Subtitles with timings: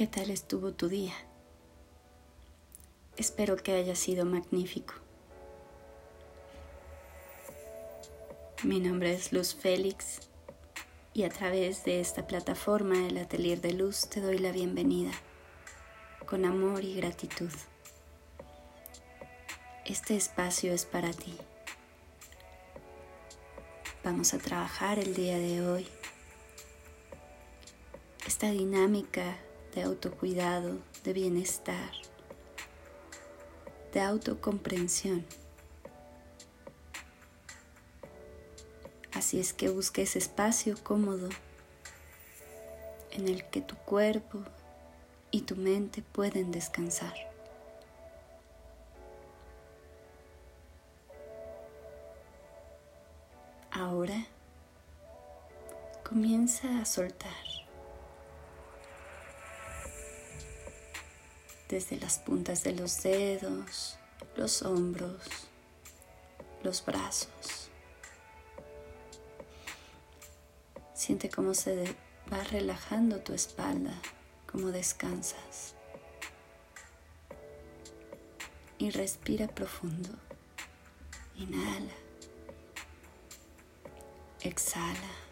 [0.00, 1.12] ¿Qué tal estuvo tu día?
[3.18, 4.94] Espero que haya sido magnífico.
[8.62, 10.20] Mi nombre es Luz Félix
[11.12, 15.10] y a través de esta plataforma del Atelier de Luz te doy la bienvenida
[16.24, 17.50] con amor y gratitud.
[19.84, 21.36] Este espacio es para ti.
[24.02, 25.86] Vamos a trabajar el día de hoy
[28.26, 29.36] esta dinámica
[29.74, 31.92] de autocuidado, de bienestar,
[33.92, 35.24] de autocomprensión.
[39.12, 41.28] Así es que busques espacio cómodo
[43.10, 44.40] en el que tu cuerpo
[45.30, 47.14] y tu mente pueden descansar.
[53.70, 54.26] Ahora
[56.02, 57.49] comienza a soltar.
[61.70, 63.96] Desde las puntas de los dedos,
[64.36, 65.22] los hombros,
[66.64, 67.70] los brazos.
[70.94, 71.94] Siente cómo se
[72.30, 73.94] va relajando tu espalda,
[74.50, 75.76] cómo descansas.
[78.78, 80.10] Y respira profundo.
[81.36, 81.94] Inhala.
[84.40, 85.29] Exhala.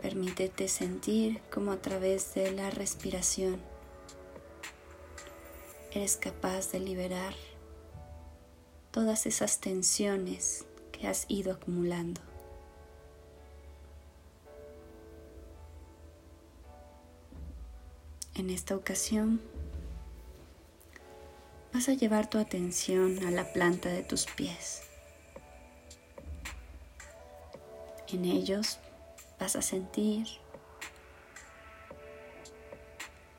[0.00, 3.60] Permítete sentir como a través de la respiración
[5.96, 7.34] eres capaz de liberar
[8.90, 12.20] todas esas tensiones que has ido acumulando.
[18.34, 19.40] En esta ocasión
[21.72, 24.82] vas a llevar tu atención a la planta de tus pies.
[28.08, 28.78] En ellos
[29.38, 30.26] vas a sentir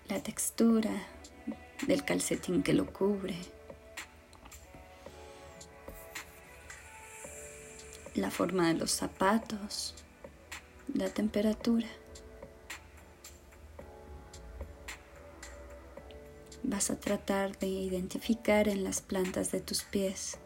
[0.07, 0.91] la textura
[1.85, 3.35] del calcetín que lo cubre,
[8.15, 9.95] la forma de los zapatos,
[10.93, 11.87] la temperatura.
[16.63, 20.37] Vas a tratar de identificar en las plantas de tus pies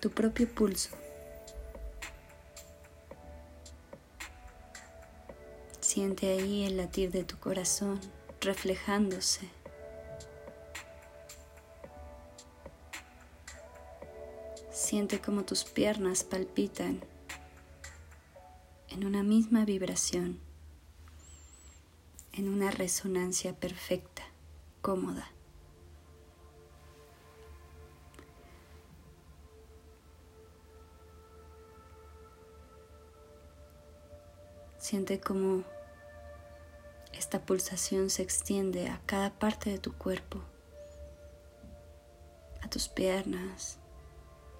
[0.00, 0.96] tu propio pulso.
[6.00, 8.00] Siente ahí el latir de tu corazón
[8.40, 9.46] reflejándose.
[14.72, 17.04] Siente como tus piernas palpitan
[18.88, 20.40] en una misma vibración,
[22.32, 24.22] en una resonancia perfecta,
[24.80, 25.30] cómoda.
[34.78, 35.62] Siente como
[37.30, 40.40] esta pulsación se extiende a cada parte de tu cuerpo,
[42.60, 43.78] a tus piernas,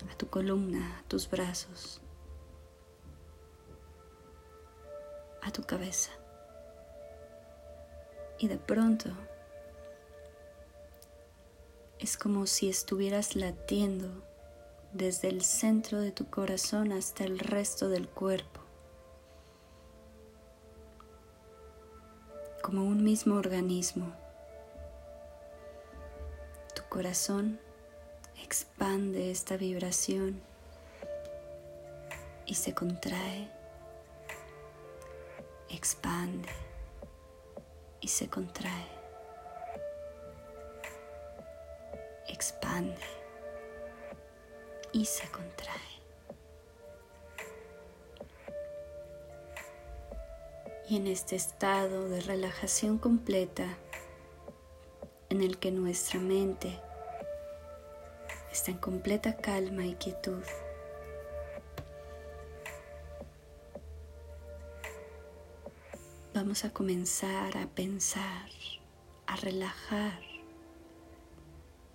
[0.08, 2.00] a tu columna, a tus brazos,
[5.42, 6.12] a tu cabeza.
[8.38, 9.10] Y de pronto
[11.98, 14.22] es como si estuvieras latiendo
[14.92, 18.59] desde el centro de tu corazón hasta el resto del cuerpo.
[22.70, 24.12] Como un mismo organismo.
[26.72, 27.58] Tu corazón
[28.44, 30.40] expande esta vibración
[32.46, 33.50] y se contrae,
[35.68, 36.48] expande
[38.00, 38.86] y se contrae,
[42.28, 43.02] expande
[44.92, 45.89] y se contrae.
[50.90, 53.78] Y en este estado de relajación completa
[55.28, 56.80] en el que nuestra mente
[58.50, 60.42] está en completa calma y quietud.
[66.34, 68.48] Vamos a comenzar a pensar,
[69.28, 70.18] a relajar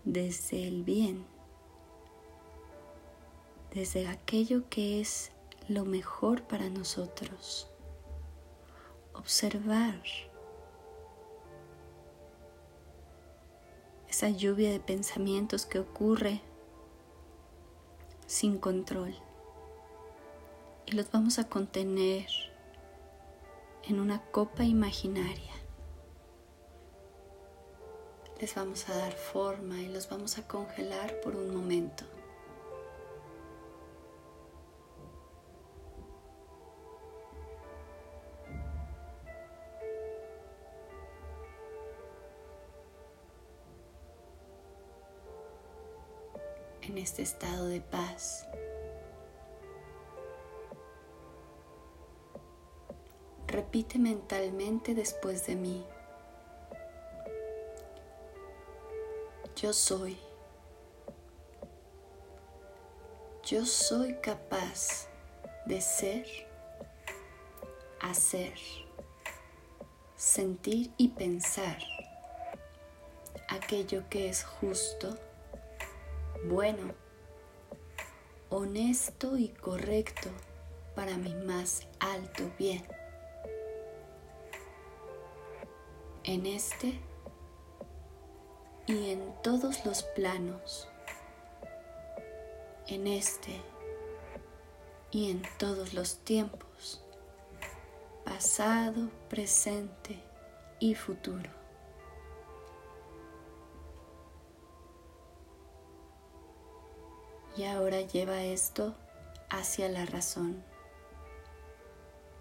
[0.05, 1.25] desde el bien,
[3.73, 5.33] desde aquello que es
[5.67, 7.69] lo mejor para nosotros
[9.25, 10.03] observar
[14.07, 16.41] esa lluvia de pensamientos que ocurre
[18.27, 19.15] sin control
[20.85, 22.27] y los vamos a contener
[23.85, 25.53] en una copa imaginaria.
[28.39, 32.05] Les vamos a dar forma y los vamos a congelar por un momento.
[46.87, 48.47] En este estado de paz.
[53.47, 55.85] Repite mentalmente después de mí.
[59.55, 60.17] Yo soy.
[63.43, 65.07] Yo soy capaz
[65.65, 66.25] de ser,
[68.01, 68.55] hacer,
[70.15, 71.77] sentir y pensar
[73.49, 75.17] aquello que es justo,
[76.49, 76.93] bueno,
[78.49, 80.29] honesto y correcto
[80.95, 82.83] para mi más alto bien.
[86.23, 86.99] En este
[88.87, 90.87] y en todos los planos,
[92.87, 93.61] en este
[95.11, 97.03] y en todos los tiempos,
[98.23, 100.19] pasado, presente
[100.79, 101.54] y futuro.
[107.57, 108.95] Y ahora lleva esto
[109.49, 110.63] hacia la razón.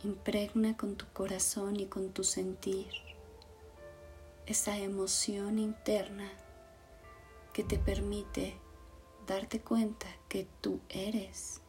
[0.02, 2.88] Impregna con tu corazón y con tu sentir
[4.46, 6.30] esa emoción interna
[7.52, 8.58] que te permite
[9.26, 11.62] darte cuenta que tú eres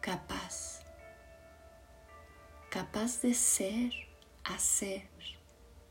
[0.00, 0.80] capaz,
[2.70, 3.92] capaz de ser,
[4.44, 5.08] hacer,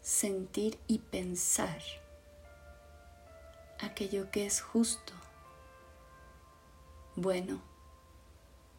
[0.02, 1.82] sentir y pensar
[3.80, 5.14] aquello que es justo,
[7.16, 7.62] bueno,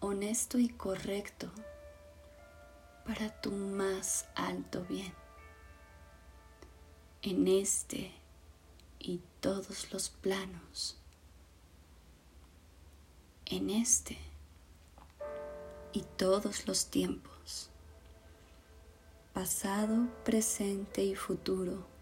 [0.01, 1.51] honesto y correcto
[3.07, 5.13] para tu más alto bien.
[7.23, 8.13] En este
[8.99, 10.99] y todos los planos.
[13.47, 14.19] En este
[15.93, 17.71] y todos los tiempos.
[19.33, 21.96] Pasado, presente y futuro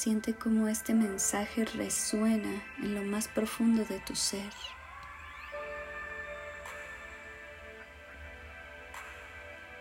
[0.00, 4.50] Siente cómo este mensaje resuena en lo más profundo de tu ser.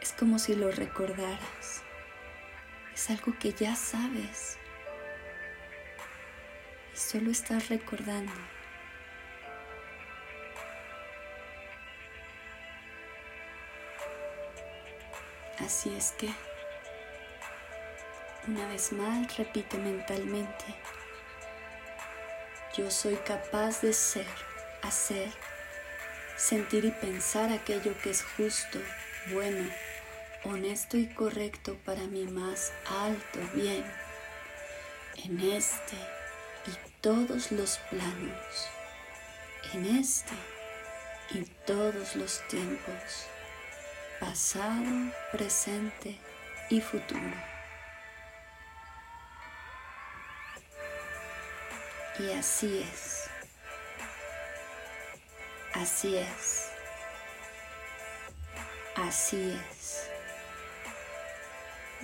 [0.02, 1.84] Es como si lo recordaras.
[2.94, 4.58] Es algo que ya sabes.
[6.94, 8.34] Y solo estás recordando.
[15.60, 16.30] Así es que
[18.48, 20.66] una vez más, repite mentalmente.
[22.78, 24.28] Yo soy capaz de ser,
[24.82, 25.30] hacer,
[26.38, 28.80] sentir y pensar aquello que es justo,
[29.34, 29.70] bueno,
[30.44, 33.84] honesto y correcto para mi más alto bien
[35.26, 35.98] en este
[36.68, 36.72] y
[37.02, 38.70] todos los planos,
[39.74, 40.34] en este
[41.32, 43.26] y todos los tiempos,
[44.20, 46.18] pasado, presente
[46.70, 47.59] y futuro.
[52.20, 53.30] Y así es.
[55.74, 56.70] Así es.
[58.96, 60.10] Así es.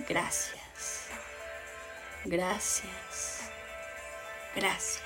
[0.08, 1.08] Gracias.
[2.24, 3.50] Gracias.
[4.54, 5.05] Gracias.